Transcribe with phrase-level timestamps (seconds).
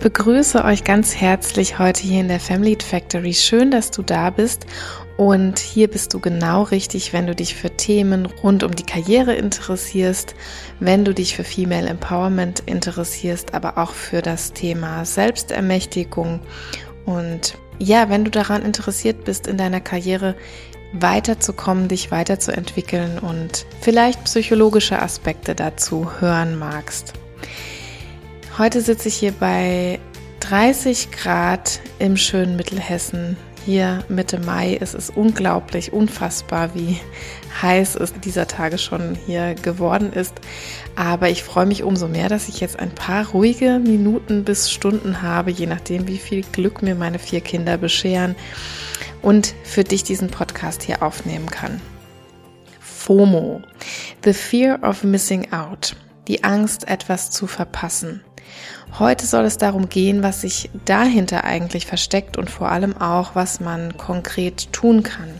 [0.00, 3.34] Begrüße euch ganz herzlich heute hier in der Family Factory.
[3.34, 4.64] Schön, dass du da bist.
[5.18, 9.34] Und hier bist du genau richtig, wenn du dich für Themen rund um die Karriere
[9.34, 10.34] interessierst,
[10.80, 16.40] wenn du dich für Female Empowerment interessierst, aber auch für das Thema Selbstermächtigung.
[17.04, 20.34] Und ja, wenn du daran interessiert bist, in deiner Karriere
[20.94, 27.12] weiterzukommen, dich weiterzuentwickeln und vielleicht psychologische Aspekte dazu hören magst.
[28.60, 29.98] Heute sitze ich hier bei
[30.40, 33.38] 30 Grad im schönen Mittelhessen.
[33.64, 34.76] Hier Mitte Mai.
[34.78, 37.00] Es ist unglaublich, unfassbar, wie
[37.62, 40.34] heiß es dieser Tage schon hier geworden ist.
[40.94, 45.22] Aber ich freue mich umso mehr, dass ich jetzt ein paar ruhige Minuten bis Stunden
[45.22, 48.36] habe, je nachdem, wie viel Glück mir meine vier Kinder bescheren
[49.22, 51.80] und für dich diesen Podcast hier aufnehmen kann.
[52.78, 53.62] FOMO,
[54.22, 55.96] The Fear of Missing Out,
[56.28, 58.22] die Angst, etwas zu verpassen.
[58.98, 63.60] Heute soll es darum gehen, was sich dahinter eigentlich versteckt und vor allem auch, was
[63.60, 65.30] man konkret tun kann.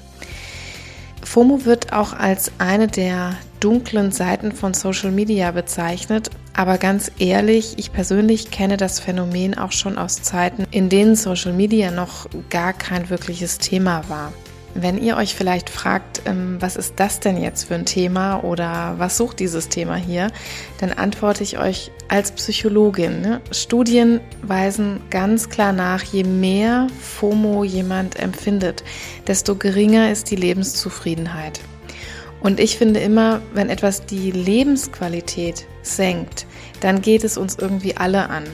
[1.23, 7.75] FOMO wird auch als eine der dunklen Seiten von Social Media bezeichnet, aber ganz ehrlich,
[7.77, 12.73] ich persönlich kenne das Phänomen auch schon aus Zeiten, in denen Social Media noch gar
[12.73, 14.33] kein wirkliches Thema war.
[14.75, 18.95] Wenn ihr euch vielleicht fragt, ähm, was ist das denn jetzt für ein Thema oder
[18.99, 20.31] was sucht dieses Thema hier,
[20.79, 23.21] dann antworte ich euch als Psychologin.
[23.21, 23.41] Ne?
[23.51, 28.85] Studien weisen ganz klar nach, je mehr FOMO jemand empfindet,
[29.27, 31.61] desto geringer ist die Lebenszufriedenheit.
[32.41, 36.47] Und ich finde immer, wenn etwas die Lebensqualität senkt,
[36.81, 38.45] dann geht es uns irgendwie alle an.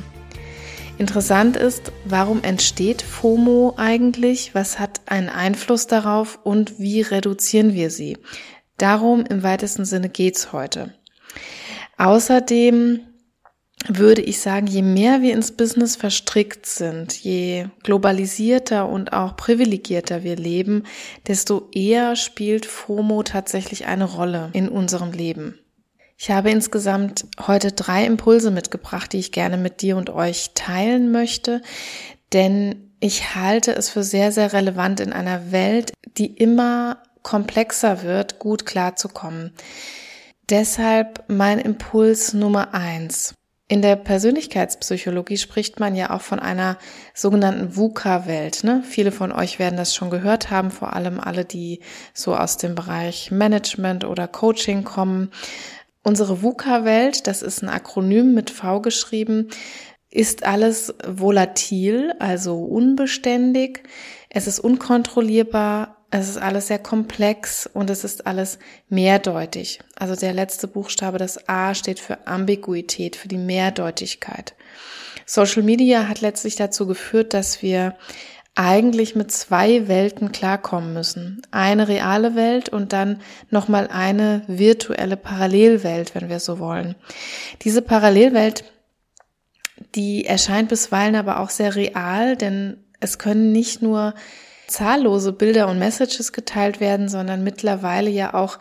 [0.99, 4.55] Interessant ist, warum entsteht FOMO eigentlich?
[4.55, 8.17] Was hat einen Einfluss darauf und wie reduzieren wir sie?
[8.79, 10.95] Darum im weitesten Sinne geht's heute.
[11.99, 13.01] Außerdem
[13.89, 20.25] würde ich sagen, je mehr wir ins Business verstrickt sind, je globalisierter und auch privilegierter
[20.25, 20.85] wir leben,
[21.27, 25.59] desto eher spielt FOMO tatsächlich eine Rolle in unserem Leben.
[26.19, 31.13] Ich habe insgesamt heute drei Impulse mitgebracht, die ich gerne mit dir und euch teilen
[31.13, 31.61] möchte,
[32.33, 38.39] denn ich halte es für sehr, sehr relevant in einer Welt, die immer komplexer wird,
[38.39, 39.53] gut klarzukommen.
[40.49, 43.35] Deshalb mein Impuls Nummer eins.
[43.69, 46.79] In der Persönlichkeitspsychologie spricht man ja auch von einer
[47.15, 48.63] sogenannten VUCA-Welt.
[48.63, 48.85] Ne?
[48.89, 51.81] Viele von euch werden das schon gehört haben, vor allem alle, die
[52.15, 55.33] so aus dem Bereich Management oder Coaching kommen.
[56.07, 59.49] Unsere VUCA-Welt, das ist ein Akronym mit V geschrieben,
[60.09, 63.83] ist alles volatil, also unbeständig.
[64.31, 69.81] Es ist unkontrollierbar, es ist alles sehr komplex und es ist alles mehrdeutig.
[69.97, 74.55] Also der letzte Buchstabe, das A, steht für Ambiguität, für die Mehrdeutigkeit.
[75.25, 77.97] Social Media hat letztlich dazu geführt, dass wir
[78.57, 81.43] eigentlich mit zwei Welten klarkommen müssen.
[81.51, 86.97] Eine reale Welt und dann nochmal eine virtuelle Parallelwelt, wenn wir so wollen.
[87.63, 88.65] Diese Parallelwelt,
[89.95, 94.15] die erscheint bisweilen aber auch sehr real, denn es können nicht nur
[94.67, 98.59] zahllose Bilder und Messages geteilt werden, sondern mittlerweile ja auch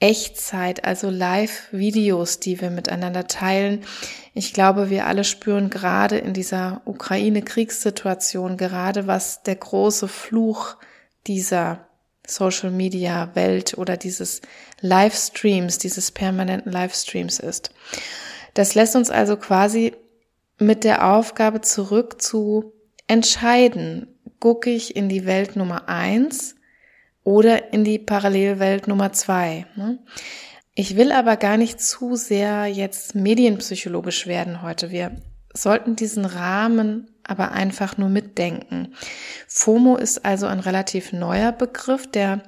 [0.00, 3.84] Echtzeit, also Live-Videos, die wir miteinander teilen.
[4.32, 10.76] Ich glaube, wir alle spüren gerade in dieser Ukraine-Kriegssituation gerade, was der große Fluch
[11.26, 11.86] dieser
[12.26, 14.40] Social Media Welt oder dieses
[14.80, 17.70] Livestreams, dieses permanenten Livestreams ist.
[18.54, 19.94] Das lässt uns also quasi
[20.58, 22.72] mit der Aufgabe zurück zu
[23.06, 24.06] entscheiden,
[24.38, 26.54] gucke ich in die Welt Nummer eins
[27.24, 29.66] oder in die Parallelwelt Nummer zwei.
[29.76, 29.98] Ne?
[30.74, 34.90] Ich will aber gar nicht zu sehr jetzt medienpsychologisch werden heute.
[34.90, 35.16] Wir
[35.52, 38.94] sollten diesen Rahmen aber einfach nur mitdenken.
[39.46, 42.42] FOMO ist also ein relativ neuer Begriff, der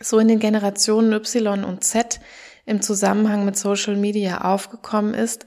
[0.00, 2.20] so in den Generationen Y und Z
[2.66, 5.46] im Zusammenhang mit Social Media aufgekommen ist,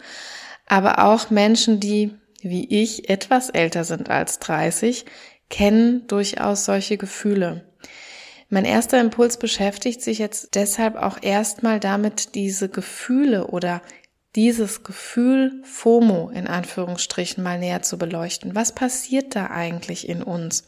[0.67, 5.05] aber auch Menschen, die wie ich etwas älter sind als 30,
[5.49, 7.70] kennen durchaus solche Gefühle.
[8.53, 13.81] Mein erster Impuls beschäftigt sich jetzt deshalb auch erstmal damit, diese Gefühle oder
[14.35, 18.53] dieses Gefühl FOMO in Anführungsstrichen mal näher zu beleuchten.
[18.53, 20.65] Was passiert da eigentlich in uns?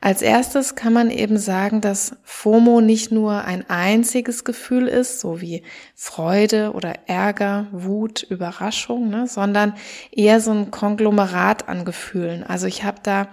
[0.00, 5.42] Als erstes kann man eben sagen, dass FOMO nicht nur ein einziges Gefühl ist, so
[5.42, 5.64] wie
[5.94, 9.74] Freude oder Ärger, Wut, Überraschung, ne, sondern
[10.12, 12.42] eher so ein Konglomerat an Gefühlen.
[12.42, 13.28] Also ich habe da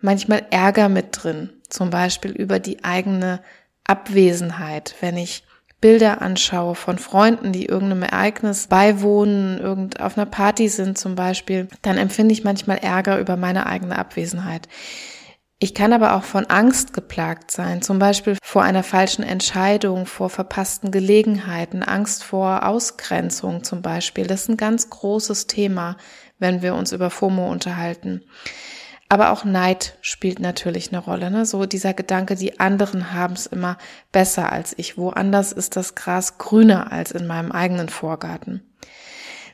[0.00, 3.40] manchmal Ärger mit drin, zum Beispiel über die eigene
[3.84, 5.44] Abwesenheit, wenn ich
[5.80, 11.68] Bilder anschaue von Freunden, die irgendeinem Ereignis beiwohnen, irgend auf einer Party sind zum Beispiel,
[11.82, 14.68] dann empfinde ich manchmal Ärger über meine eigene Abwesenheit.
[15.60, 20.30] Ich kann aber auch von Angst geplagt sein, zum Beispiel vor einer falschen Entscheidung, vor
[20.30, 24.26] verpassten Gelegenheiten, Angst vor Ausgrenzung zum Beispiel.
[24.26, 25.96] Das ist ein ganz großes Thema,
[26.38, 28.22] wenn wir uns über FOMO unterhalten.
[29.08, 31.30] Aber auch Neid spielt natürlich eine Rolle.
[31.30, 31.46] Ne?
[31.46, 33.78] So dieser Gedanke, die anderen haben es immer
[34.12, 34.98] besser als ich.
[34.98, 38.62] Woanders ist das Gras grüner als in meinem eigenen Vorgarten.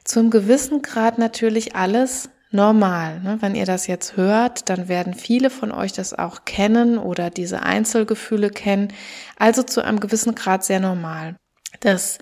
[0.03, 3.21] Zum gewissen Grad natürlich alles normal.
[3.21, 3.37] Ne?
[3.41, 7.63] Wenn ihr das jetzt hört, dann werden viele von euch das auch kennen oder diese
[7.63, 8.93] Einzelgefühle kennen.
[9.39, 11.37] Also zu einem gewissen Grad sehr normal.
[11.81, 12.19] Das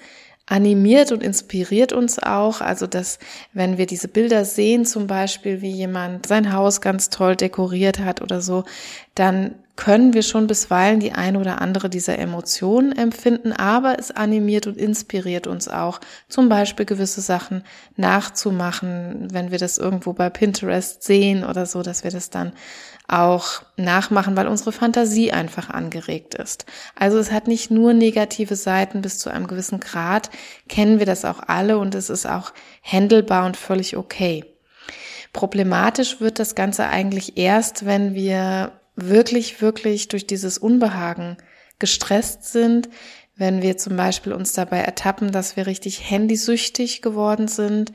[0.53, 2.61] animiert und inspiriert uns auch.
[2.61, 3.19] Also, dass
[3.55, 8.21] wenn wir diese Bilder sehen, zum Beispiel, wie jemand sein Haus ganz toll dekoriert hat
[8.21, 8.65] oder so,
[9.15, 14.67] dann können wir schon bisweilen die eine oder andere dieser Emotionen empfinden, aber es animiert
[14.67, 17.65] und inspiriert uns auch, zum Beispiel gewisse Sachen
[17.97, 22.53] nachzumachen, wenn wir das irgendwo bei Pinterest sehen oder so, dass wir das dann
[23.13, 26.65] auch nachmachen, weil unsere Fantasie einfach angeregt ist.
[26.95, 30.31] Also es hat nicht nur negative Seiten bis zu einem gewissen Grad,
[30.69, 34.45] kennen wir das auch alle und es ist auch händelbar und völlig okay.
[35.33, 41.37] Problematisch wird das Ganze eigentlich erst, wenn wir wirklich, wirklich durch dieses Unbehagen
[41.79, 42.89] gestresst sind,
[43.37, 47.93] wenn wir zum Beispiel uns dabei ertappen, dass wir richtig handysüchtig geworden sind,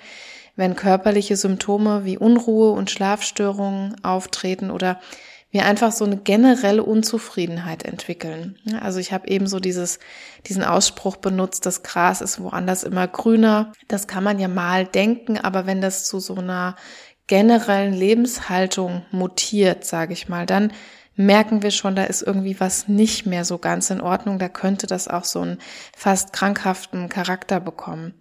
[0.58, 5.00] wenn körperliche Symptome wie Unruhe und Schlafstörungen auftreten oder
[5.50, 8.60] wir einfach so eine generelle Unzufriedenheit entwickeln.
[8.82, 10.00] Also ich habe eben so dieses,
[10.46, 13.72] diesen Ausspruch benutzt, das Gras ist woanders immer grüner.
[13.88, 16.76] Das kann man ja mal denken, aber wenn das zu so einer
[17.28, 20.74] generellen Lebenshaltung mutiert, sage ich mal, dann
[21.16, 24.40] merken wir schon, da ist irgendwie was nicht mehr so ganz in Ordnung.
[24.40, 25.60] Da könnte das auch so einen
[25.96, 28.14] fast krankhaften Charakter bekommen.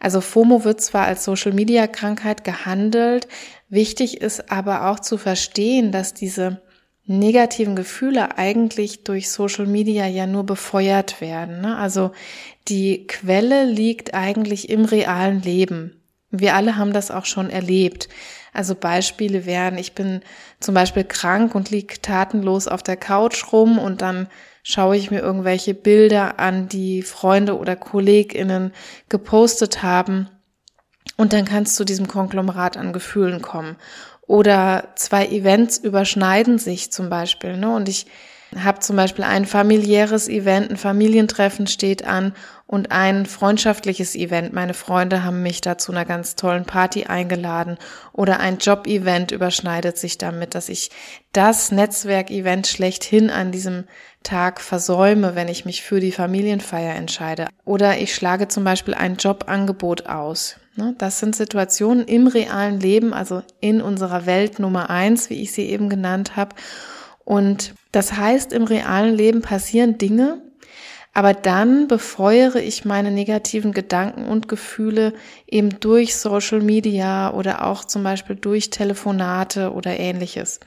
[0.00, 3.28] Also FOMO wird zwar als Social-Media-Krankheit gehandelt,
[3.68, 6.60] wichtig ist aber auch zu verstehen, dass diese
[7.06, 11.60] negativen Gefühle eigentlich durch Social Media ja nur befeuert werden.
[11.60, 11.76] Ne?
[11.76, 12.10] Also
[12.68, 16.00] die Quelle liegt eigentlich im realen Leben.
[16.30, 18.08] Wir alle haben das auch schon erlebt.
[18.52, 20.22] Also Beispiele wären, ich bin
[20.60, 24.28] zum Beispiel krank und lieg tatenlos auf der Couch rum und dann
[24.68, 28.72] schaue ich mir irgendwelche Bilder an, die Freunde oder KollegInnen
[29.08, 30.28] gepostet haben.
[31.16, 33.76] Und dann kannst du zu diesem Konglomerat an Gefühlen kommen.
[34.22, 37.56] Oder zwei Events überschneiden sich zum Beispiel.
[37.56, 37.72] Ne?
[37.76, 38.06] Und ich
[38.54, 42.32] habe zum Beispiel ein familiäres Event, ein Familientreffen steht an
[42.66, 44.52] und ein freundschaftliches Event.
[44.52, 47.76] Meine Freunde haben mich da zu einer ganz tollen Party eingeladen
[48.12, 50.90] oder ein Job-Event überschneidet sich damit, dass ich
[51.32, 53.84] das Netzwerk-Event schlechthin an diesem
[54.22, 57.46] Tag versäume, wenn ich mich für die Familienfeier entscheide.
[57.64, 60.56] Oder ich schlage zum Beispiel ein Jobangebot aus.
[60.74, 65.52] Ne, das sind Situationen im realen Leben, also in unserer Welt Nummer eins, wie ich
[65.52, 66.54] sie eben genannt habe.
[67.26, 70.40] Und das heißt, im realen Leben passieren Dinge,
[71.12, 75.12] aber dann befeuere ich meine negativen Gedanken und Gefühle
[75.48, 80.60] eben durch Social Media oder auch zum Beispiel durch Telefonate oder ähnliches.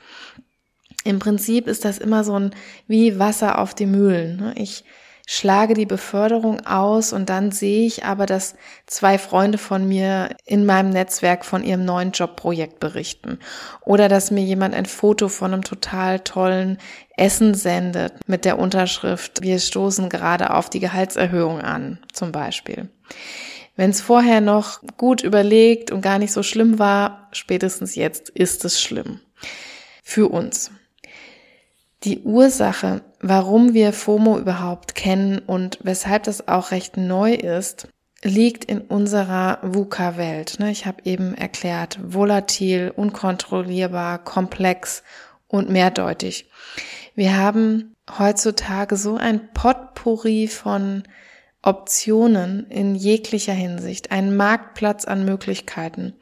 [1.06, 2.52] Im Prinzip ist das immer so ein
[2.88, 4.36] wie Wasser auf die Mühlen.
[4.36, 4.54] Ne?
[4.58, 4.84] Ich
[5.32, 8.56] schlage die Beförderung aus und dann sehe ich aber, dass
[8.88, 13.38] zwei Freunde von mir in meinem Netzwerk von ihrem neuen Jobprojekt berichten
[13.82, 16.80] oder dass mir jemand ein Foto von einem total tollen
[17.16, 22.90] Essen sendet mit der Unterschrift, wir stoßen gerade auf die Gehaltserhöhung an, zum Beispiel.
[23.76, 28.66] Wenn es vorher noch gut überlegt und gar nicht so schlimm war, spätestens jetzt ist
[28.66, 29.20] es schlimm.
[30.04, 30.72] Für uns.
[32.04, 37.90] Die Ursache, warum wir FOMO überhaupt kennen und weshalb das auch recht neu ist,
[38.24, 40.60] liegt in unserer VUCA-Welt.
[40.60, 40.72] Ne?
[40.72, 45.04] Ich habe eben erklärt, volatil, unkontrollierbar, komplex
[45.48, 46.50] und mehrdeutig.
[47.16, 51.04] Wir haben heutzutage so ein Potpourri von
[51.62, 56.14] Optionen in jeglicher Hinsicht, einen Marktplatz an Möglichkeiten.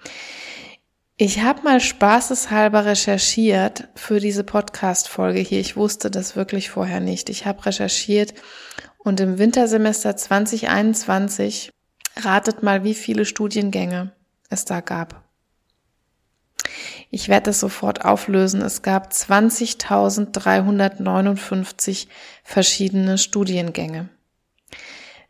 [1.20, 5.60] Ich habe mal spaßeshalber recherchiert für diese Podcast-Folge hier.
[5.60, 7.32] Ich wusste das wirklich vorher nicht.
[7.32, 8.36] Ich habe recherchiert
[9.00, 11.72] und im Wintersemester 2021
[12.18, 14.12] ratet mal, wie viele Studiengänge
[14.52, 15.24] es da gab.
[17.10, 18.62] Ich werde das sofort auflösen.
[18.62, 22.06] Es gab 20.359
[22.44, 24.10] verschiedene Studiengänge.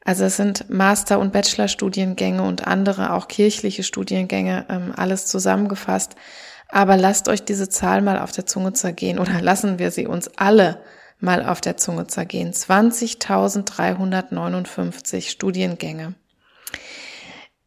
[0.07, 6.15] Also es sind Master- und Bachelorstudiengänge und andere auch kirchliche Studiengänge, ähm, alles zusammengefasst.
[6.69, 10.31] Aber lasst euch diese Zahl mal auf der Zunge zergehen oder lassen wir sie uns
[10.37, 10.79] alle
[11.19, 12.53] mal auf der Zunge zergehen.
[12.53, 16.15] 20.359 Studiengänge.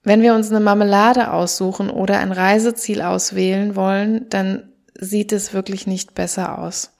[0.02, 5.87] Wenn wir uns eine Marmelade aussuchen oder ein Reiseziel auswählen wollen, dann sieht es wirklich
[5.87, 6.97] nicht besser aus.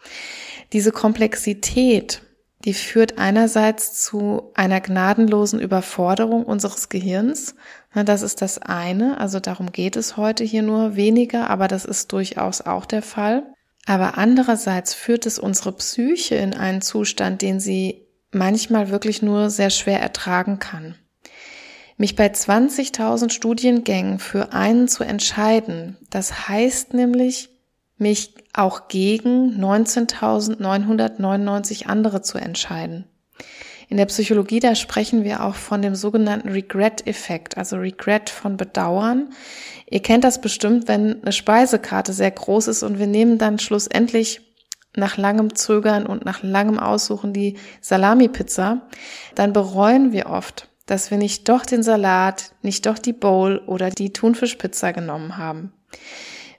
[0.75, 2.21] Diese Komplexität,
[2.65, 7.55] die führt einerseits zu einer gnadenlosen Überforderung unseres Gehirns.
[7.95, 12.13] Das ist das eine, also darum geht es heute hier nur weniger, aber das ist
[12.13, 13.55] durchaus auch der Fall.
[13.87, 19.71] Aber andererseits führt es unsere Psyche in einen Zustand, den sie manchmal wirklich nur sehr
[19.71, 20.97] schwer ertragen kann.
[21.97, 27.50] Mich bei 20.000 Studiengängen für einen zu entscheiden, das heißt nämlich,
[28.01, 33.05] mich auch gegen 19.999 andere zu entscheiden.
[33.89, 39.31] In der Psychologie, da sprechen wir auch von dem sogenannten Regret-Effekt, also Regret von Bedauern.
[39.91, 44.43] Ihr kennt das bestimmt, wenn eine Speisekarte sehr groß ist und wir nehmen dann schlussendlich
[44.97, 48.83] nach langem Zögern und nach langem Aussuchen die Salami-Pizza,
[49.35, 53.91] dann bereuen wir oft, dass wir nicht doch den Salat, nicht doch die Bowl oder
[53.91, 55.73] die Thunfischpizza genommen haben.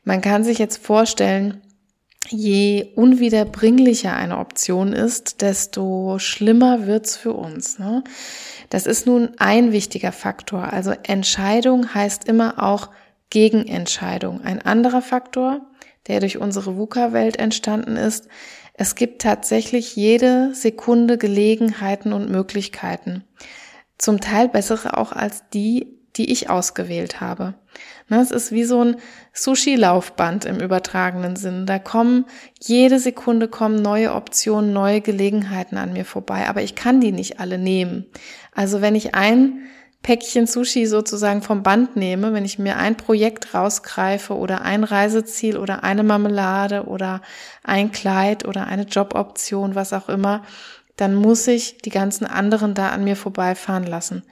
[0.03, 1.61] Man kann sich jetzt vorstellen,
[2.29, 7.79] je unwiederbringlicher eine Option ist, desto schlimmer wird's für uns.
[7.79, 8.03] Ne?
[8.69, 10.71] Das ist nun ein wichtiger Faktor.
[10.71, 12.89] Also Entscheidung heißt immer auch
[13.29, 14.41] Gegenentscheidung.
[14.41, 15.61] Ein anderer Faktor,
[16.07, 18.27] der durch unsere VUCA-Welt entstanden ist,
[18.73, 23.23] es gibt tatsächlich jede Sekunde Gelegenheiten und Möglichkeiten
[24.01, 27.53] zum Teil bessere auch als die, die ich ausgewählt habe.
[28.11, 28.97] Ne, es ist wie so ein
[29.31, 31.65] Sushi-Laufband im übertragenen Sinn.
[31.65, 32.25] Da kommen,
[32.59, 37.39] jede Sekunde kommen neue Optionen, neue Gelegenheiten an mir vorbei, aber ich kann die nicht
[37.39, 38.05] alle nehmen.
[38.53, 39.61] Also wenn ich ein
[40.03, 45.55] Päckchen Sushi sozusagen vom Band nehme, wenn ich mir ein Projekt rausgreife oder ein Reiseziel
[45.55, 47.21] oder eine Marmelade oder
[47.63, 50.43] ein Kleid oder eine Joboption, was auch immer,
[50.97, 54.23] dann muss ich die ganzen anderen da an mir vorbeifahren lassen.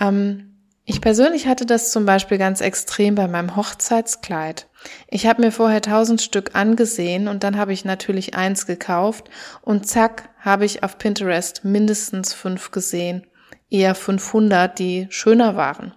[0.00, 0.47] Ähm,
[0.90, 4.68] ich persönlich hatte das zum Beispiel ganz extrem bei meinem Hochzeitskleid.
[5.08, 9.28] Ich habe mir vorher tausend Stück angesehen und dann habe ich natürlich eins gekauft
[9.60, 13.26] und zack habe ich auf Pinterest mindestens fünf gesehen,
[13.68, 15.94] eher 500, die schöner waren.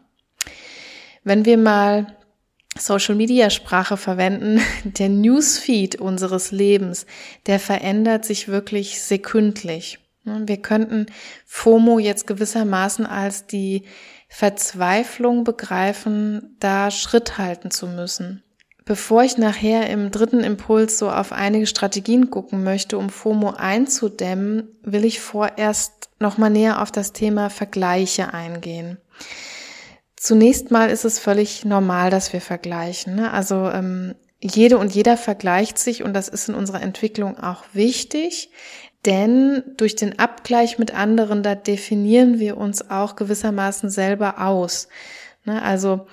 [1.24, 2.18] Wenn wir mal
[2.78, 7.06] Social Media Sprache verwenden, der Newsfeed unseres Lebens,
[7.46, 10.00] der verändert sich wirklich sekündlich.
[10.26, 11.06] Wir könnten
[11.46, 13.86] FOMO jetzt gewissermaßen als die
[14.34, 18.42] Verzweiflung begreifen, da Schritt halten zu müssen.
[18.86, 24.70] Bevor ich nachher im dritten Impuls so auf einige Strategien gucken möchte, um FOMO einzudämmen,
[24.84, 28.98] will ich vorerst nochmal näher auf das Thema Vergleiche eingehen.
[30.16, 33.16] Zunächst mal ist es völlig normal, dass wir vergleichen.
[33.16, 33.32] Ne?
[33.32, 38.50] Also ähm, jede und jeder vergleicht sich und das ist in unserer Entwicklung auch wichtig,
[39.06, 44.88] denn durch den Abgleich mit anderen, da definieren wir uns auch gewissermaßen selber aus.
[45.46, 45.62] Ne?
[45.62, 46.08] Also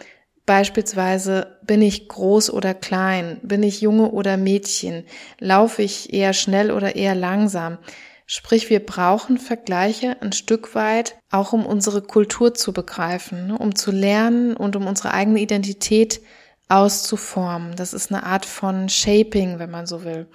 [0.49, 5.05] Beispielsweise bin ich groß oder klein, bin ich Junge oder Mädchen,
[5.39, 7.77] laufe ich eher schnell oder eher langsam.
[8.25, 13.59] Sprich, wir brauchen Vergleiche ein Stück weit, auch um unsere Kultur zu begreifen, ne?
[13.59, 16.23] um zu lernen und um unsere eigene Identität
[16.69, 17.77] auszuformen.
[17.77, 20.27] Das ist eine Art von Shaping, wenn man so will.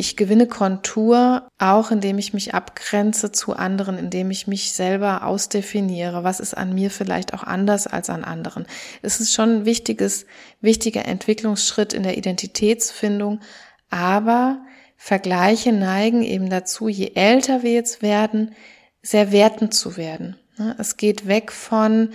[0.00, 6.22] Ich gewinne Kontur auch, indem ich mich abgrenze zu anderen, indem ich mich selber ausdefiniere.
[6.22, 8.66] Was ist an mir vielleicht auch anders als an anderen?
[9.02, 10.26] Es ist schon ein wichtiges,
[10.60, 13.40] wichtiger Entwicklungsschritt in der Identitätsfindung,
[13.90, 14.60] aber
[14.96, 18.54] Vergleiche neigen eben dazu, je älter wir jetzt werden,
[19.02, 20.36] sehr wertend zu werden.
[20.78, 22.10] Es geht weg von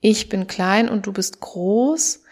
[0.00, 2.22] ich bin klein und du bist groß,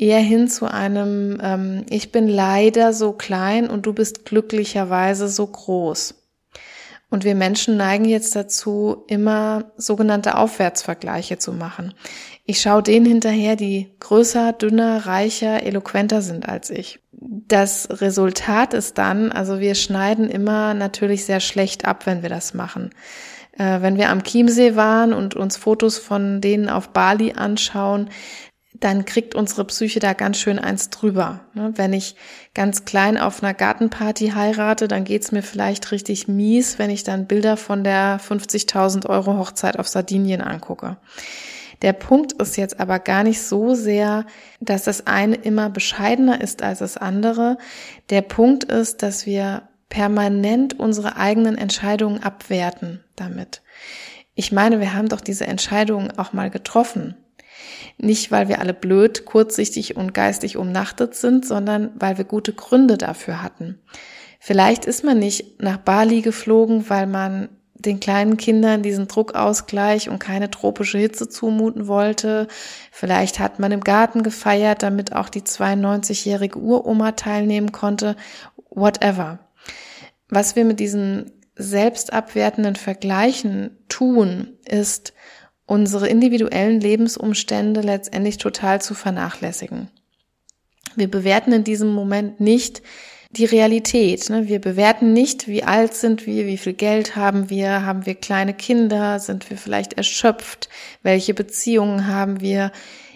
[0.00, 5.46] eher hin zu einem ähm, ich bin leider so klein und du bist glücklicherweise so
[5.46, 6.14] groß.
[7.10, 11.92] Und wir Menschen neigen jetzt dazu, immer sogenannte Aufwärtsvergleiche zu machen.
[12.46, 17.00] Ich schaue denen hinterher, die größer, dünner, reicher, eloquenter sind als ich.
[17.12, 22.54] Das Resultat ist dann, also wir schneiden immer natürlich sehr schlecht ab, wenn wir das
[22.54, 22.90] machen.
[23.58, 28.08] Äh, wenn wir am Chiemsee waren und uns Fotos von denen auf Bali anschauen,
[28.80, 31.40] dann kriegt unsere Psyche da ganz schön eins drüber.
[31.54, 31.72] Ne?
[31.76, 32.16] Wenn ich
[32.54, 37.26] ganz klein auf einer Gartenparty heirate, dann geht's mir vielleicht richtig mies, wenn ich dann
[37.26, 40.96] Bilder von der 50.000 Euro Hochzeit auf Sardinien angucke.
[41.82, 44.26] Der Punkt ist jetzt aber gar nicht so sehr,
[44.60, 47.58] dass das eine immer bescheidener ist als das andere.
[48.10, 53.62] Der Punkt ist, dass wir permanent unsere eigenen Entscheidungen abwerten damit.
[54.34, 57.16] Ich meine, wir haben doch diese Entscheidungen auch mal getroffen.
[57.98, 62.96] Nicht, weil wir alle blöd, kurzsichtig und geistig umnachtet sind, sondern weil wir gute Gründe
[62.96, 63.78] dafür hatten.
[64.38, 70.18] Vielleicht ist man nicht nach Bali geflogen, weil man den kleinen Kindern diesen Druckausgleich und
[70.18, 72.46] keine tropische Hitze zumuten wollte.
[72.90, 78.16] Vielleicht hat man im Garten gefeiert, damit auch die 92-jährige Uroma teilnehmen konnte.
[78.70, 79.38] Whatever.
[80.28, 85.12] Was wir mit diesen selbstabwertenden Vergleichen tun, ist,
[85.70, 89.88] unsere individuellen Lebensumstände letztendlich total zu vernachlässigen.
[90.96, 92.82] Wir bewerten in diesem Moment nicht
[93.30, 94.28] die Realität.
[94.30, 94.48] Ne?
[94.48, 98.52] Wir bewerten nicht, wie alt sind wir, wie viel Geld haben wir, haben wir kleine
[98.52, 100.68] Kinder, sind wir vielleicht erschöpft,
[101.04, 102.72] welche Beziehungen haben wir.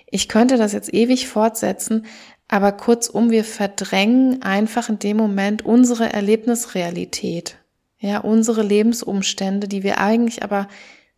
[0.08, 2.06] Ich könnte das jetzt ewig fortsetzen,
[2.46, 7.56] aber kurzum, wir verdrängen einfach in dem Moment unsere Erlebnisrealität,
[7.98, 10.68] ja, unsere Lebensumstände, die wir eigentlich aber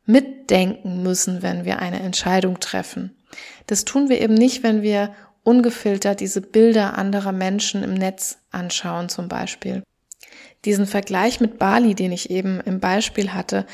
[0.06, 3.16] mitdenken müssen, wenn wir eine Entscheidung treffen.
[3.66, 9.08] Das tun wir eben nicht, wenn wir ungefiltert diese Bilder anderer Menschen im Netz anschauen
[9.08, 9.82] zum Beispiel.
[10.64, 13.66] Diesen Vergleich mit Bali, den ich eben im Beispiel hatte,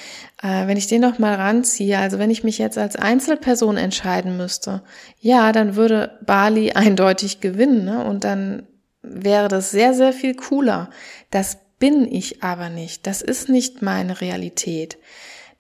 [0.43, 4.37] äh, wenn ich den noch mal ranziehe, also wenn ich mich jetzt als Einzelperson entscheiden
[4.37, 4.83] müsste,
[5.19, 8.05] ja, dann würde Bali eindeutig gewinnen ne?
[8.05, 8.67] und dann
[9.03, 10.91] wäre das sehr, sehr viel cooler.
[11.31, 13.07] Das bin ich aber nicht.
[13.07, 14.99] Das ist nicht meine Realität.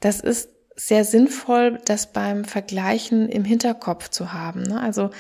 [0.01, 0.51] Das ist
[0.87, 4.63] sehr sinnvoll, das beim Vergleichen im Hinterkopf zu haben.
[4.63, 4.81] Ne?
[4.81, 5.11] Also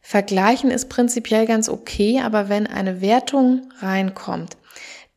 [0.00, 4.56] Vergleichen ist prinzipiell ganz okay, aber wenn eine Wertung reinkommt,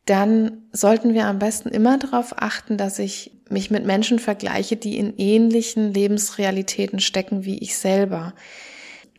[0.06, 4.96] dann sollten wir am besten immer darauf achten, dass ich mich mit Menschen vergleiche, die
[4.96, 8.34] in ähnlichen Lebensrealitäten stecken wie ich selber.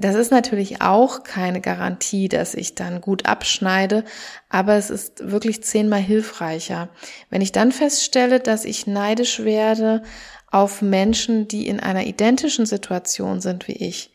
[0.01, 4.05] Das ist natürlich auch keine Garantie, dass ich dann gut abschneide,
[4.47, 6.87] aber es ist wirklich zehnmal hilfreicher.
[7.29, 10.03] Wenn ich dann feststelle, dass ich neidisch werde
[10.51, 14.11] auf Menschen, die in einer identischen Situation sind wie ich,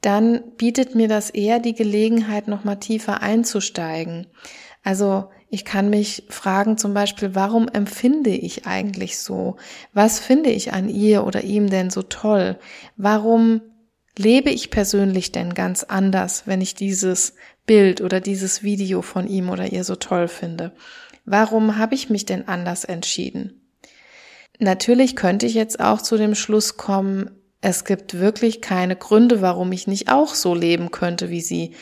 [0.00, 4.26] dann bietet mir das eher die Gelegenheit, nochmal tiefer einzusteigen.
[4.82, 9.56] Also ich kann mich fragen zum Beispiel, warum empfinde ich eigentlich so?
[9.92, 12.58] Was finde ich an ihr oder ihm denn so toll?
[12.96, 13.60] Warum
[14.18, 19.50] lebe ich persönlich denn ganz anders, wenn ich dieses Bild oder dieses Video von ihm
[19.50, 20.72] oder ihr so toll finde?
[21.24, 23.61] Warum habe ich mich denn anders entschieden?
[24.58, 27.30] Natürlich könnte ich jetzt auch zu dem Schluss kommen,
[27.62, 31.74] es gibt wirklich keine Gründe, warum ich nicht auch so leben könnte wie sie.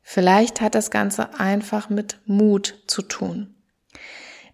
[0.00, 3.54] Vielleicht hat das Ganze einfach mit Mut zu tun.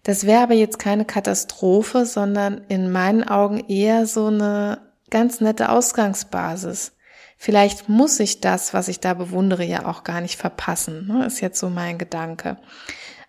[0.03, 4.79] Das wäre aber jetzt keine Katastrophe, sondern in meinen Augen eher so eine
[5.11, 6.93] ganz nette Ausgangsbasis.
[7.37, 11.25] Vielleicht muss ich das, was ich da bewundere, ja auch gar nicht verpassen, ne?
[11.25, 12.57] ist jetzt so mein Gedanke.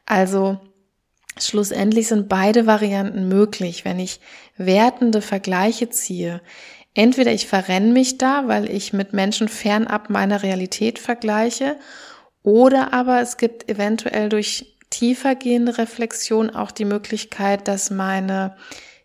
[0.07, 0.61] Also
[1.39, 4.21] schlussendlich sind beide Varianten möglich, wenn ich
[4.57, 6.41] wertende Vergleiche ziehe,
[6.95, 11.77] Entweder ich verrenne mich da, weil ich mit Menschen fernab meiner Realität vergleiche,
[12.43, 18.57] oder aber es gibt eventuell durch tiefergehende Reflexion auch die Möglichkeit, dass meine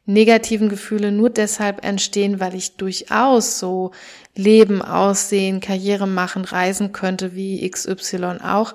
[0.05, 3.91] negativen Gefühle nur deshalb entstehen, weil ich durchaus so
[4.35, 8.73] leben, aussehen, Karriere machen, reisen könnte wie XY auch,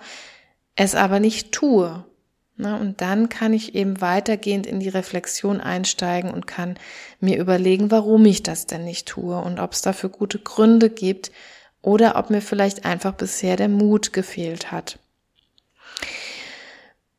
[0.74, 2.04] es aber nicht tue.
[2.56, 2.78] Ne?
[2.78, 6.78] Und dann kann ich eben weitergehend in die Reflexion einsteigen und kann
[7.20, 11.32] mir überlegen, warum ich das denn nicht tue und ob es dafür gute Gründe gibt
[11.80, 14.98] oder ob mir vielleicht einfach bisher der Mut gefehlt hat.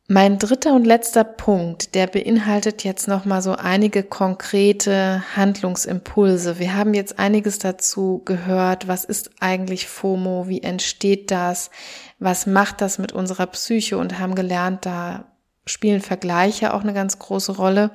[0.09, 6.59] Mein dritter und letzter Punkt, der beinhaltet jetzt nochmal so einige konkrete Handlungsimpulse.
[6.59, 8.89] Wir haben jetzt einiges dazu gehört.
[8.89, 10.49] Was ist eigentlich FOMO?
[10.49, 11.71] Wie entsteht das?
[12.19, 13.97] Was macht das mit unserer Psyche?
[13.97, 15.23] Und haben gelernt, da
[15.65, 17.91] spielen Vergleiche auch eine ganz große Rolle.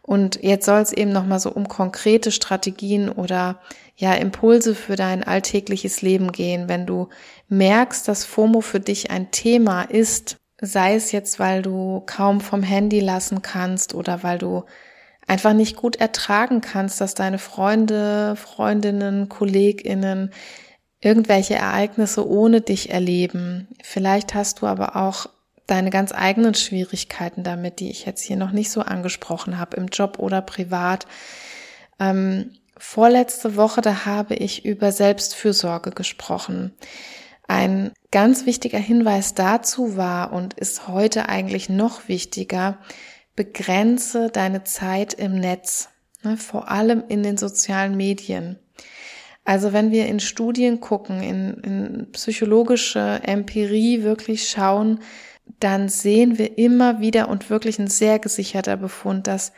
[0.00, 3.60] Und jetzt soll es eben nochmal so um konkrete Strategien oder
[3.96, 6.70] ja Impulse für dein alltägliches Leben gehen.
[6.70, 7.10] Wenn du
[7.48, 12.62] merkst, dass FOMO für dich ein Thema ist, sei es jetzt, weil du kaum vom
[12.62, 14.64] Handy lassen kannst oder weil du
[15.26, 20.32] einfach nicht gut ertragen kannst, dass deine Freunde, Freundinnen, Kolleginnen
[21.00, 23.68] irgendwelche Ereignisse ohne dich erleben.
[23.82, 25.26] Vielleicht hast du aber auch
[25.66, 29.86] deine ganz eigenen Schwierigkeiten damit, die ich jetzt hier noch nicht so angesprochen habe, im
[29.86, 31.06] Job oder privat.
[31.98, 36.72] Ähm, vorletzte Woche, da habe ich über Selbstfürsorge gesprochen.
[37.48, 42.78] Ein ganz wichtiger Hinweis dazu war und ist heute eigentlich noch wichtiger,
[43.34, 45.88] begrenze deine Zeit im Netz,
[46.22, 48.58] ne, vor allem in den sozialen Medien.
[49.44, 55.00] Also wenn wir in Studien gucken, in, in psychologische Empirie wirklich schauen,
[55.58, 59.52] dann sehen wir immer wieder und wirklich ein sehr gesicherter Befund, dass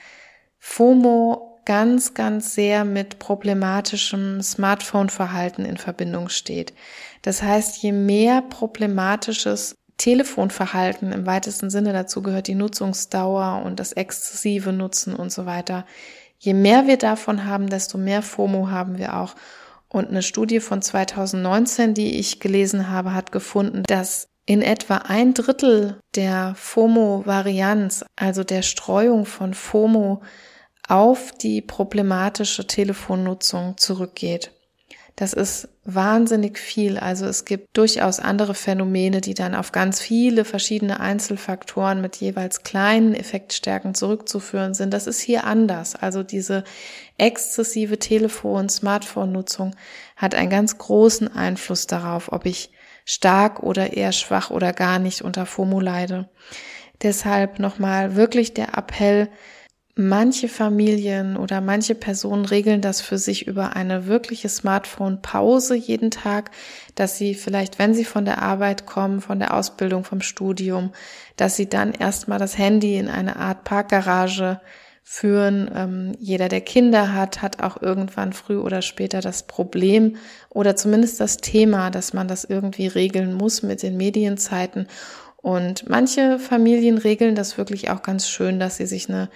[0.58, 6.74] FOMO ganz, ganz sehr mit problematischem Smartphone-Verhalten in Verbindung steht.
[7.22, 13.92] Das heißt, je mehr problematisches Telefonverhalten im weitesten Sinne dazu gehört die Nutzungsdauer und das
[13.92, 15.87] exzessive Nutzen und so weiter.
[16.38, 19.35] Je mehr wir davon haben, desto mehr FOMO haben wir auch.
[19.88, 25.33] Und eine Studie von 2019, die ich gelesen habe, hat gefunden, dass in etwa ein
[25.33, 30.22] Drittel der FOMO-Varianz, also der Streuung von FOMO
[30.88, 34.52] auf die problematische Telefonnutzung zurückgeht.
[35.16, 36.98] Das ist wahnsinnig viel.
[36.98, 42.64] Also es gibt durchaus andere Phänomene, die dann auf ganz viele verschiedene Einzelfaktoren mit jeweils
[42.64, 44.92] kleinen Effektstärken zurückzuführen sind.
[44.92, 45.94] Das ist hier anders.
[45.94, 46.64] Also diese
[47.16, 49.76] exzessive Telefon-, Smartphone-Nutzung
[50.16, 52.72] hat einen ganz großen Einfluss darauf, ob ich
[53.04, 56.28] stark oder eher schwach oder gar nicht unter FOMO leide.
[57.02, 59.28] Deshalb nochmal wirklich der Appell,
[59.96, 66.50] Manche Familien oder manche Personen regeln das für sich über eine wirkliche Smartphone-Pause jeden Tag,
[66.96, 70.92] dass sie vielleicht, wenn sie von der Arbeit kommen, von der Ausbildung, vom Studium,
[71.37, 74.61] dass sie dann erstmal das Handy in eine Art Parkgarage
[75.04, 75.70] führen.
[75.72, 80.16] Ähm, jeder, der Kinder hat, hat auch irgendwann früh oder später das Problem
[80.48, 84.88] oder zumindest das Thema, dass man das irgendwie regeln muss mit den Medienzeiten.
[85.44, 89.28] Und manche Familien regeln das wirklich auch ganz schön, dass sie sich eine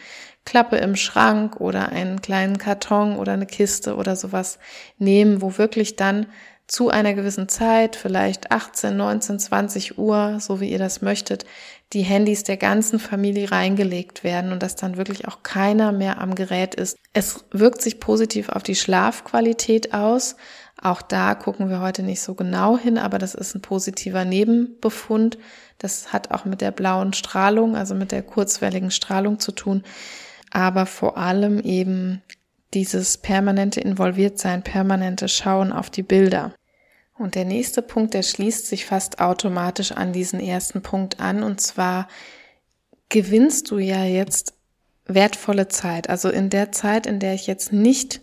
[0.47, 4.59] Klappe im Schrank oder einen kleinen Karton oder eine Kiste oder sowas
[4.97, 6.25] nehmen, wo wirklich dann
[6.67, 11.45] zu einer gewissen Zeit, vielleicht 18, 19, 20 Uhr, so wie ihr das möchtet,
[11.93, 16.35] die Handys der ganzen Familie reingelegt werden und dass dann wirklich auch keiner mehr am
[16.35, 16.97] Gerät ist.
[17.13, 20.37] Es wirkt sich positiv auf die Schlafqualität aus.
[20.81, 25.37] Auch da gucken wir heute nicht so genau hin, aber das ist ein positiver Nebenbefund.
[25.79, 29.85] Das hat auch mit der blauen Strahlung, also mit der kurzwelligen Strahlung zu tun
[30.51, 32.23] aber vor allem eben
[32.75, 36.55] dieses permanente Involviertsein, permanente Schauen auf die Bilder.
[37.17, 41.61] Und der nächste Punkt, der schließt sich fast automatisch an diesen ersten Punkt an, und
[41.61, 42.09] zwar
[43.09, 44.55] gewinnst du ja jetzt
[45.07, 46.11] wertvolle Zeit.
[46.11, 48.21] Also in der Zeit, in der ich jetzt nicht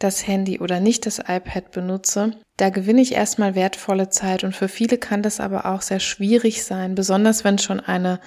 [0.00, 4.68] das Handy oder nicht das iPad benutze, da gewinne ich erstmal wertvolle Zeit und für
[4.68, 8.18] viele kann das aber auch sehr schwierig sein, besonders wenn schon eine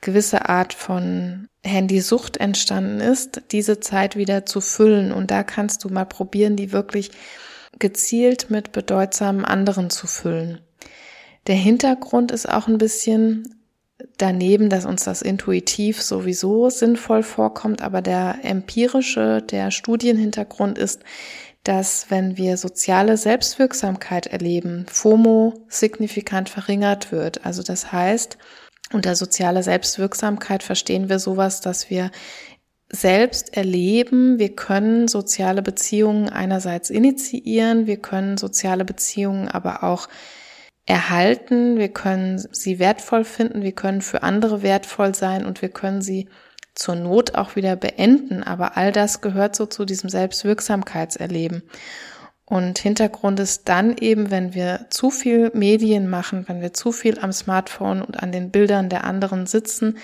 [0.00, 5.10] gewisse Art von Handysucht entstanden ist, diese Zeit wieder zu füllen.
[5.10, 7.10] Und da kannst du mal probieren, die wirklich
[7.78, 10.60] gezielt mit bedeutsamen anderen zu füllen.
[11.46, 13.65] Der Hintergrund ist auch ein bisschen
[14.18, 21.02] daneben, dass uns das intuitiv sowieso sinnvoll vorkommt, aber der empirische, der Studienhintergrund ist,
[21.64, 27.44] dass wenn wir soziale Selbstwirksamkeit erleben, FOMO signifikant verringert wird.
[27.44, 28.38] Also das heißt,
[28.92, 32.12] unter sozialer Selbstwirksamkeit verstehen wir sowas, dass wir
[32.88, 40.08] selbst erleben, wir können soziale Beziehungen einerseits initiieren, wir können soziale Beziehungen aber auch
[40.86, 46.00] erhalten, wir können sie wertvoll finden, wir können für andere wertvoll sein und wir können
[46.00, 46.28] sie
[46.74, 48.42] zur Not auch wieder beenden.
[48.42, 51.62] Aber all das gehört so zu diesem Selbstwirksamkeitserleben.
[52.44, 57.18] Und Hintergrund ist dann eben, wenn wir zu viel Medien machen, wenn wir zu viel
[57.18, 59.98] am Smartphone und an den Bildern der anderen sitzen,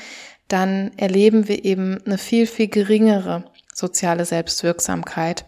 [0.49, 5.45] dann erleben wir eben eine viel, viel geringere soziale Selbstwirksamkeit.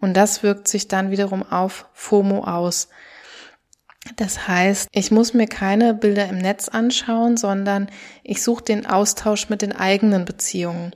[0.00, 2.88] Und das wirkt sich dann wiederum auf FOMO aus.
[4.14, 7.88] Das heißt, ich muss mir keine Bilder im Netz anschauen, sondern
[8.22, 10.94] ich suche den Austausch mit den eigenen Beziehungen.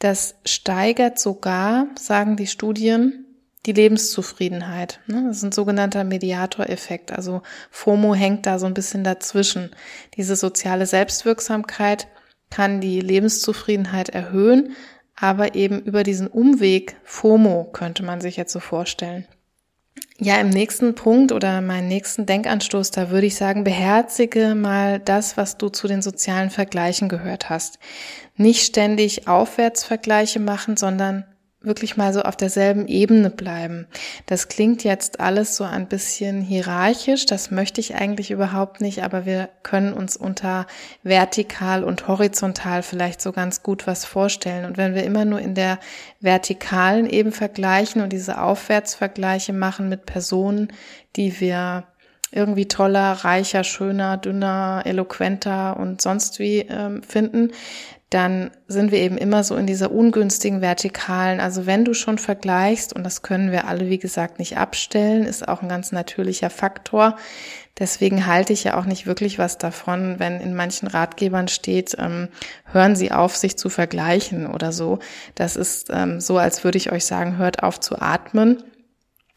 [0.00, 3.22] Das steigert sogar, sagen die Studien,
[3.66, 5.00] die Lebenszufriedenheit.
[5.06, 5.24] Ne?
[5.28, 7.12] Das ist ein sogenannter Mediatoreffekt.
[7.12, 9.70] Also FOMO hängt da so ein bisschen dazwischen.
[10.16, 12.08] Diese soziale Selbstwirksamkeit
[12.50, 14.74] kann die Lebenszufriedenheit erhöhen,
[15.14, 19.26] aber eben über diesen Umweg FOMO könnte man sich jetzt so vorstellen.
[20.18, 25.36] Ja, im nächsten Punkt oder meinen nächsten Denkanstoß, da würde ich sagen, beherzige mal das,
[25.36, 27.78] was du zu den sozialen Vergleichen gehört hast.
[28.36, 31.24] Nicht ständig Aufwärtsvergleiche machen, sondern
[31.62, 33.86] wirklich mal so auf derselben Ebene bleiben.
[34.26, 39.26] Das klingt jetzt alles so ein bisschen hierarchisch, das möchte ich eigentlich überhaupt nicht, aber
[39.26, 40.66] wir können uns unter
[41.02, 44.64] vertikal und horizontal vielleicht so ganz gut was vorstellen.
[44.64, 45.78] Und wenn wir immer nur in der
[46.20, 50.72] vertikalen eben vergleichen und diese Aufwärtsvergleiche machen mit Personen,
[51.16, 51.84] die wir
[52.32, 57.52] irgendwie toller, reicher, schöner, dünner, eloquenter und sonst wie ähm, finden,
[58.12, 61.40] dann sind wir eben immer so in dieser ungünstigen Vertikalen.
[61.40, 65.48] Also wenn du schon vergleichst, und das können wir alle, wie gesagt, nicht abstellen, ist
[65.48, 67.16] auch ein ganz natürlicher Faktor.
[67.78, 72.28] Deswegen halte ich ja auch nicht wirklich was davon, wenn in manchen Ratgebern steht, ähm,
[72.70, 74.98] hören Sie auf, sich zu vergleichen oder so.
[75.34, 78.62] Das ist ähm, so, als würde ich euch sagen, hört auf zu atmen.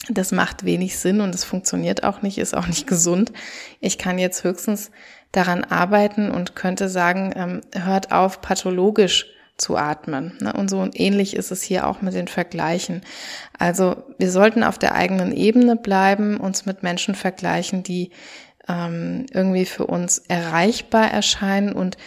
[0.09, 3.31] Das macht wenig Sinn und es funktioniert auch nicht, ist auch nicht gesund.
[3.79, 4.91] Ich kann jetzt höchstens
[5.35, 10.37] daran arbeiten und könnte sagen, ähm, hört auf, pathologisch zu atmen.
[10.41, 10.53] Ne?
[10.53, 13.01] Und so ähnlich ist es hier auch mit den Vergleichen.
[13.57, 18.11] Also wir sollten auf der eigenen Ebene bleiben, uns mit Menschen vergleichen, die
[18.67, 21.97] ähm, irgendwie für uns erreichbar erscheinen und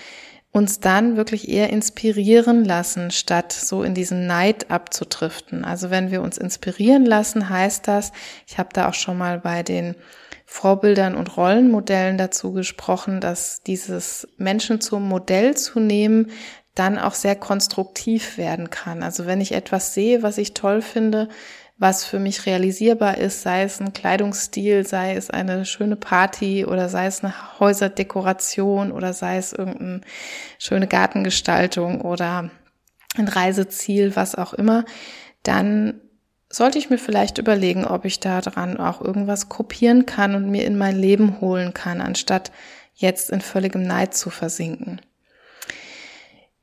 [0.50, 5.64] uns dann wirklich eher inspirieren lassen, statt so in diesen Neid abzudriften.
[5.64, 8.12] Also wenn wir uns inspirieren lassen, heißt das,
[8.46, 9.94] ich habe da auch schon mal bei den
[10.46, 16.30] Vorbildern und Rollenmodellen dazu gesprochen, dass dieses Menschen zum Modell zu nehmen,
[16.74, 19.02] dann auch sehr konstruktiv werden kann.
[19.02, 21.28] Also wenn ich etwas sehe, was ich toll finde,
[21.78, 26.88] was für mich realisierbar ist, sei es ein Kleidungsstil, sei es eine schöne Party oder
[26.88, 30.00] sei es eine Häuserdekoration oder sei es irgendeine
[30.58, 32.50] schöne Gartengestaltung oder
[33.16, 34.84] ein Reiseziel, was auch immer,
[35.44, 36.00] dann
[36.50, 40.64] sollte ich mir vielleicht überlegen, ob ich da dran auch irgendwas kopieren kann und mir
[40.64, 42.50] in mein Leben holen kann, anstatt
[42.94, 45.00] jetzt in völligem Neid zu versinken.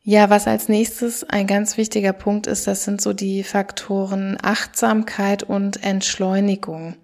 [0.08, 5.42] Ja, was als nächstes ein ganz wichtiger Punkt ist, das sind so die Faktoren Achtsamkeit
[5.42, 6.96] und Entschleunigung.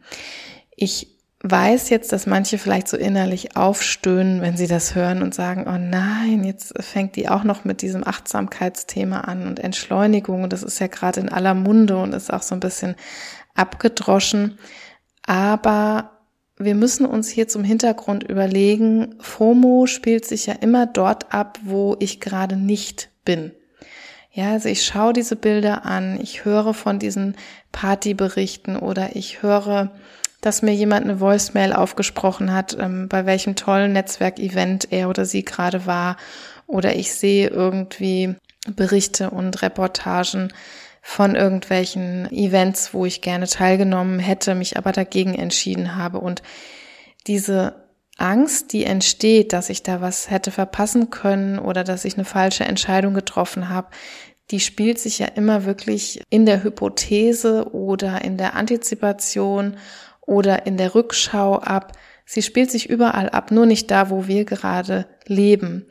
[0.76, 1.08] Ich
[1.42, 5.80] weiß jetzt, dass manche vielleicht so innerlich aufstöhnen, wenn sie das hören und sagen, oh
[5.80, 10.44] nein, jetzt fängt die auch noch mit diesem Achtsamkeitsthema an und Entschleunigung.
[10.44, 12.94] Und das ist ja gerade in aller Munde und ist auch so ein bisschen
[13.56, 14.60] abgedroschen.
[15.26, 16.21] Aber
[16.66, 21.96] wir müssen uns hier zum Hintergrund überlegen, FOMO spielt sich ja immer dort ab, wo
[22.00, 23.52] ich gerade nicht bin.
[24.34, 27.36] Ja, also ich schaue diese Bilder an, ich höre von diesen
[27.72, 29.92] Partyberichten oder ich höre
[30.42, 35.46] dass mir jemand eine Voicemail aufgesprochen hat, ähm, bei welchem tollen Netzwerkevent er oder sie
[35.46, 36.18] gerade war.
[36.68, 38.36] Oder ich sehe irgendwie
[38.76, 40.52] Berichte und Reportagen
[41.02, 46.20] von irgendwelchen Events, wo ich gerne teilgenommen hätte, mich aber dagegen entschieden habe.
[46.20, 46.44] Und
[47.28, 47.88] diese
[48.18, 52.66] Angst, die entsteht, dass ich da was hätte verpassen können oder dass ich eine falsche
[52.66, 53.90] Entscheidung getroffen habe,
[54.52, 59.78] die spielt sich ja immer wirklich in der Hypothese oder in der Antizipation
[60.22, 61.94] oder in der Rückschau ab.
[62.26, 65.88] Sie spielt sich überall ab, nur nicht da, wo wir gerade leben.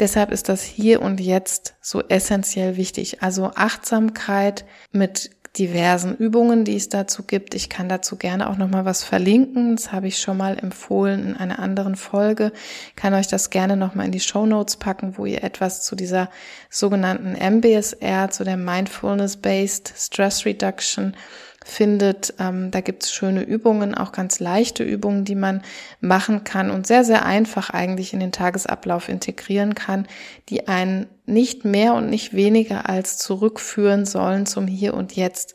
[0.00, 3.22] Deshalb ist das hier und jetzt so essentiell wichtig.
[3.22, 7.54] Also Achtsamkeit mit diversen Übungen, die es dazu gibt.
[7.54, 9.76] Ich kann dazu gerne auch noch mal was verlinken.
[9.76, 12.52] Das habe ich schon mal empfohlen in einer anderen Folge.
[12.94, 15.96] kann euch das gerne noch mal in die Show Notes packen, wo ihr etwas zu
[15.96, 16.30] dieser
[16.70, 21.16] sogenannten MBSR, zu der Mindfulness Based Stress Reduction
[21.64, 22.34] findet.
[22.38, 25.62] Ähm, da gibt's schöne Übungen, auch ganz leichte Übungen, die man
[26.00, 30.06] machen kann und sehr, sehr einfach eigentlich in den Tagesablauf integrieren kann,
[30.48, 35.54] die einen nicht mehr und nicht weniger als zurückführen sollen zum Hier und Jetzt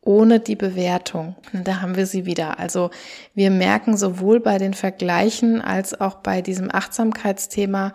[0.00, 1.36] ohne die Bewertung.
[1.52, 2.58] Da haben wir sie wieder.
[2.58, 2.90] Also
[3.34, 7.92] wir merken sowohl bei den Vergleichen als auch bei diesem Achtsamkeitsthema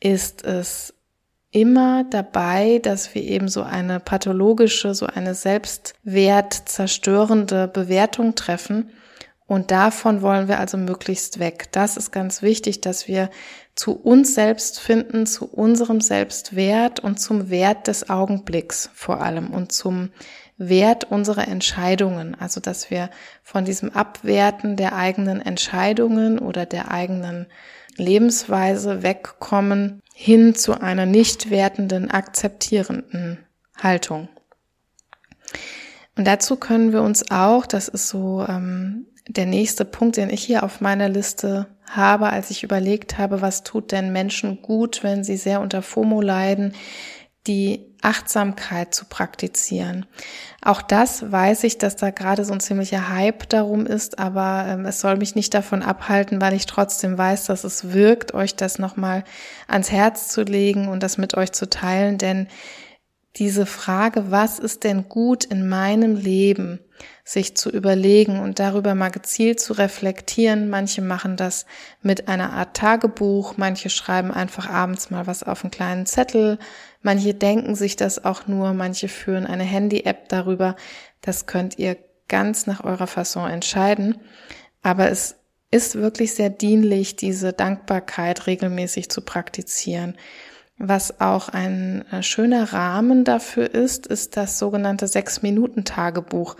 [0.00, 0.94] ist es
[1.50, 8.90] immer dabei, dass wir eben so eine pathologische, so eine selbstwertzerstörende Bewertung treffen.
[9.46, 11.72] Und davon wollen wir also möglichst weg.
[11.72, 13.30] Das ist ganz wichtig, dass wir
[13.74, 19.72] zu uns selbst finden, zu unserem Selbstwert und zum Wert des Augenblicks vor allem und
[19.72, 20.10] zum
[20.58, 22.36] Wert unserer Entscheidungen.
[22.38, 23.08] Also, dass wir
[23.42, 27.46] von diesem Abwerten der eigenen Entscheidungen oder der eigenen
[27.96, 33.38] Lebensweise wegkommen hin zu einer nicht wertenden, akzeptierenden
[33.80, 34.28] Haltung.
[36.16, 40.42] Und dazu können wir uns auch, das ist so ähm, der nächste Punkt, den ich
[40.42, 45.22] hier auf meiner Liste habe, als ich überlegt habe, was tut denn Menschen gut, wenn
[45.22, 46.74] sie sehr unter FOMO leiden,
[47.46, 50.06] die Achtsamkeit zu praktizieren.
[50.62, 54.86] Auch das weiß ich, dass da gerade so ein ziemlicher Hype darum ist, aber ähm,
[54.86, 58.78] es soll mich nicht davon abhalten, weil ich trotzdem weiß, dass es wirkt, euch das
[58.78, 59.24] nochmal
[59.66, 62.48] ans Herz zu legen und das mit euch zu teilen, denn
[63.36, 66.80] diese Frage, was ist denn gut in meinem Leben,
[67.24, 70.68] sich zu überlegen und darüber mal gezielt zu reflektieren.
[70.70, 71.66] Manche machen das
[72.02, 76.58] mit einer Art Tagebuch, manche schreiben einfach abends mal was auf einen kleinen Zettel,
[77.02, 80.76] manche denken sich das auch nur, manche führen eine Handy-App darüber.
[81.20, 81.96] Das könnt ihr
[82.28, 84.18] ganz nach eurer Fasson entscheiden.
[84.82, 85.36] Aber es
[85.70, 90.16] ist wirklich sehr dienlich, diese Dankbarkeit regelmäßig zu praktizieren.
[90.78, 96.56] Was auch ein äh, schöner Rahmen dafür ist, ist das sogenannte Sechs-Minuten-Tagebuch.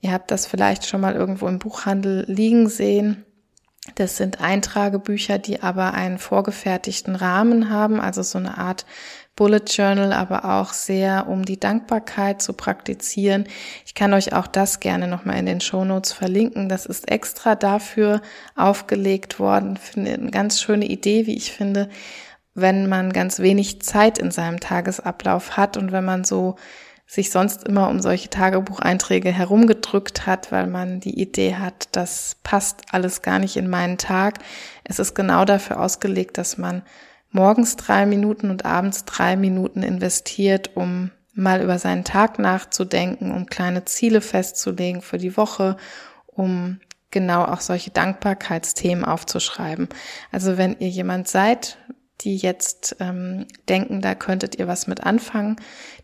[0.00, 3.24] Ihr habt das vielleicht schon mal irgendwo im Buchhandel liegen sehen.
[3.96, 8.86] Das sind Eintragebücher, die aber einen vorgefertigten Rahmen haben, also so eine Art
[9.36, 13.44] Bullet Journal, aber auch sehr, um die Dankbarkeit zu praktizieren.
[13.84, 16.68] Ich kann euch auch das gerne nochmal in den Show Notes verlinken.
[16.68, 18.22] Das ist extra dafür
[18.56, 19.76] aufgelegt worden.
[19.76, 21.88] Finde eine ganz schöne Idee, wie ich finde,
[22.54, 26.56] wenn man ganz wenig Zeit in seinem Tagesablauf hat und wenn man so
[27.06, 32.82] sich sonst immer um solche Tagebucheinträge herumgedrückt hat, weil man die Idee hat, das passt
[32.92, 34.38] alles gar nicht in meinen Tag.
[34.84, 36.82] Es ist genau dafür ausgelegt, dass man
[37.30, 43.46] morgens drei Minuten und abends drei Minuten investiert, um mal über seinen Tag nachzudenken, um
[43.46, 45.76] kleine Ziele festzulegen für die Woche,
[46.26, 49.88] um genau auch solche Dankbarkeitsthemen aufzuschreiben.
[50.32, 51.76] Also wenn ihr jemand seid,
[52.20, 55.56] die jetzt ähm, denken, da könntet ihr was mit anfangen,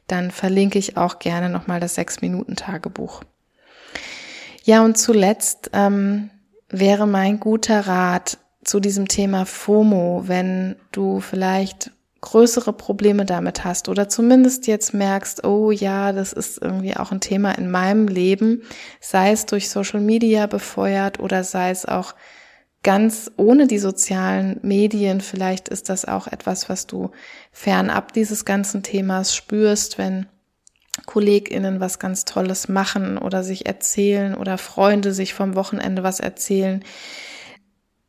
[0.06, 3.22] dann verlinke ich auch gerne nochmal das Sechs-Minuten-Tagebuch.
[4.64, 6.30] Ja, und zuletzt ähm,
[6.68, 13.88] wäre mein guter Rat, zu diesem Thema FOMO, wenn du vielleicht größere Probleme damit hast
[13.88, 18.62] oder zumindest jetzt merkst, oh ja, das ist irgendwie auch ein Thema in meinem Leben,
[19.00, 22.14] sei es durch Social Media befeuert oder sei es auch
[22.82, 25.20] ganz ohne die sozialen Medien.
[25.20, 27.10] Vielleicht ist das auch etwas, was du
[27.52, 30.26] fernab dieses ganzen Themas spürst, wenn
[31.06, 36.84] KollegInnen was ganz Tolles machen oder sich erzählen oder Freunde sich vom Wochenende was erzählen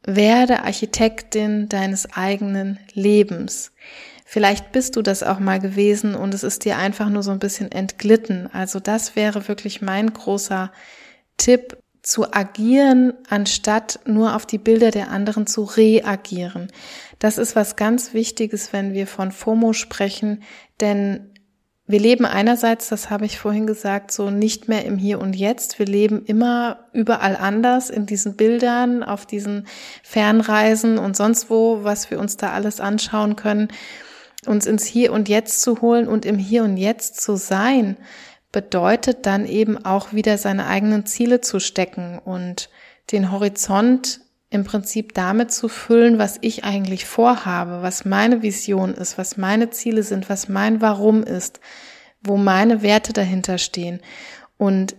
[0.04, 3.72] werde Architektin deines eigenen Lebens.
[4.26, 7.40] Vielleicht bist du das auch mal gewesen und es ist dir einfach nur so ein
[7.40, 8.48] bisschen entglitten.
[8.52, 10.72] Also das wäre wirklich mein großer
[11.38, 16.68] Tipp, zu agieren, anstatt nur auf die Bilder der anderen zu reagieren.
[17.20, 20.42] Das ist was ganz Wichtiges, wenn wir von FOMO sprechen,
[20.80, 21.32] denn
[21.92, 25.78] wir leben einerseits, das habe ich vorhin gesagt, so nicht mehr im Hier und Jetzt.
[25.78, 29.68] Wir leben immer überall anders in diesen Bildern, auf diesen
[30.02, 33.68] Fernreisen und sonst wo, was wir uns da alles anschauen können.
[34.46, 37.98] Uns ins Hier und Jetzt zu holen und im Hier und Jetzt zu sein,
[38.52, 42.70] bedeutet dann eben auch wieder seine eigenen Ziele zu stecken und
[43.12, 49.18] den Horizont im Prinzip damit zu füllen, was ich eigentlich vorhabe, was meine Vision ist,
[49.18, 51.62] was meine Ziele sind, was mein Warum ist,
[52.22, 54.02] wo meine Werte dahinter stehen.
[54.58, 54.96] Und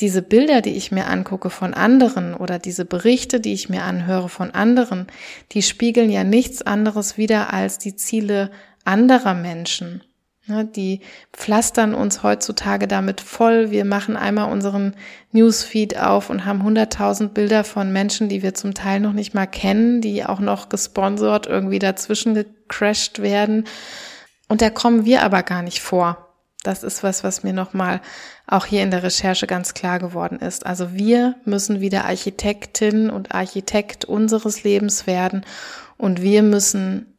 [0.00, 4.28] diese Bilder, die ich mir angucke von anderen oder diese Berichte, die ich mir anhöre
[4.28, 5.06] von anderen,
[5.52, 8.50] die spiegeln ja nichts anderes wieder als die Ziele
[8.84, 10.02] anderer Menschen.
[10.46, 11.00] Ne, die
[11.32, 13.70] pflastern uns heutzutage damit voll.
[13.70, 14.94] Wir machen einmal unseren
[15.32, 19.46] Newsfeed auf und haben hunderttausend Bilder von Menschen, die wir zum Teil noch nicht mal
[19.46, 23.64] kennen, die auch noch gesponsert irgendwie dazwischen gecrashed werden.
[24.46, 26.34] Und da kommen wir aber gar nicht vor.
[26.62, 28.02] Das ist was, was mir nochmal
[28.46, 30.66] auch hier in der Recherche ganz klar geworden ist.
[30.66, 35.46] Also wir müssen wieder Architektin und Architekt unseres Lebens werden
[35.96, 37.13] und wir müssen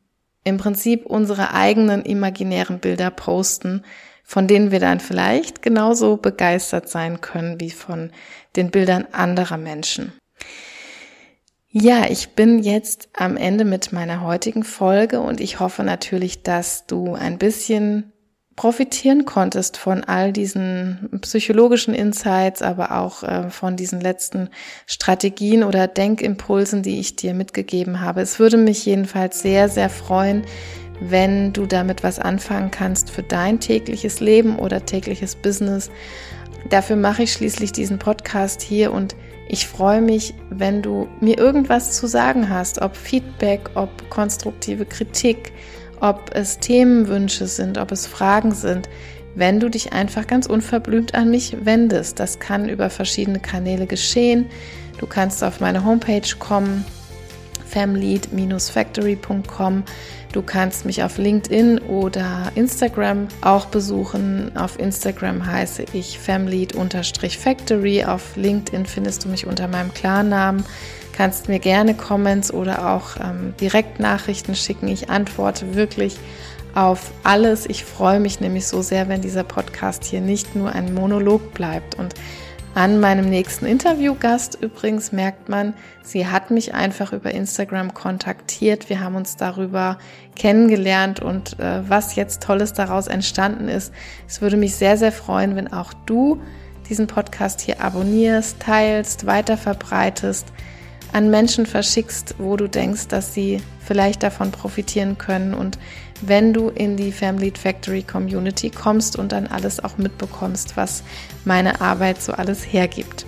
[0.46, 3.84] im Prinzip unsere eigenen imaginären Bilder posten,
[4.24, 8.12] von denen wir dann vielleicht genauso begeistert sein können wie von
[8.56, 10.14] den Bildern anderer Menschen.
[11.70, 16.86] Ja, ich bin jetzt am Ende mit meiner heutigen Folge und ich hoffe natürlich, dass
[16.88, 18.14] du ein bisschen
[18.56, 24.50] profitieren konntest von all diesen psychologischen Insights, aber auch äh, von diesen letzten
[24.88, 28.22] Strategien oder Denkimpulsen, die ich dir mitgegeben habe.
[28.22, 30.46] Es würde mich jedenfalls sehr, sehr freuen,
[31.02, 35.92] wenn du damit was anfangen kannst für dein tägliches Leben oder tägliches Business.
[36.70, 41.92] Dafür mache ich schließlich diesen Podcast hier und ich freue mich, wenn du mir irgendwas
[41.92, 45.52] zu sagen hast, ob Feedback, ob konstruktive Kritik,
[46.02, 48.88] ob es Themenwünsche sind, ob es Fragen sind,
[49.36, 52.20] wenn du dich einfach ganz unverblümt an mich wendest.
[52.20, 54.48] Das kann über verschiedene Kanäle geschehen.
[54.98, 56.86] Du kannst auf meine Homepage kommen,
[57.68, 59.84] famlead-factory.com.
[60.32, 64.56] Du kannst mich auf LinkedIn oder Instagram auch besuchen.
[64.56, 68.06] Auf Instagram heiße ich famlead-factory.
[68.06, 70.64] Auf LinkedIn findest du mich unter meinem Klarnamen
[71.16, 74.88] kannst mir gerne Comments oder auch ähm, Direktnachrichten schicken.
[74.88, 76.18] Ich antworte wirklich
[76.76, 77.66] auf alles.
[77.68, 81.96] Ich freue mich nämlich so sehr, wenn dieser Podcast hier nicht nur ein Monolog bleibt.
[81.96, 82.14] Und
[82.74, 88.90] an meinem nächsten Interviewgast übrigens merkt man, sie hat mich einfach über Instagram kontaktiert.
[88.90, 89.98] Wir haben uns darüber
[90.36, 93.94] kennengelernt und äh, was jetzt Tolles daraus entstanden ist.
[94.28, 96.42] Es würde mich sehr, sehr freuen, wenn auch du
[96.90, 100.52] diesen Podcast hier abonnierst, teilst, weiter verbreitest
[101.14, 105.78] an Menschen verschickst, wo du denkst, dass sie vielleicht davon profitieren können und
[106.22, 111.04] wenn du in die Family Factory Community kommst und dann alles auch mitbekommst, was
[111.44, 113.26] meine Arbeit so alles hergibt.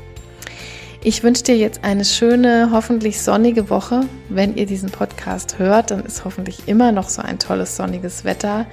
[1.03, 4.01] Ich wünsche dir jetzt eine schöne, hoffentlich sonnige Woche.
[4.29, 8.65] Wenn ihr diesen Podcast hört, dann ist hoffentlich immer noch so ein tolles sonniges Wetter.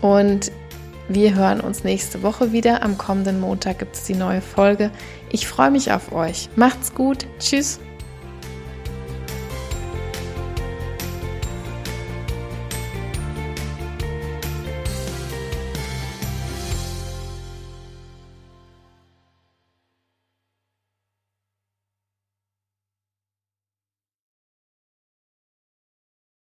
[0.00, 0.52] Und
[1.08, 2.82] wir hören uns nächste Woche wieder.
[2.82, 4.90] Am kommenden Montag gibt es die neue Folge.
[5.30, 6.48] Ich freue mich auf euch.
[6.56, 7.26] Macht's gut.
[7.38, 7.80] Tschüss.